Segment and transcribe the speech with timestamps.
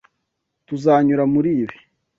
[0.67, 1.77] Tuzanyura muri ibi.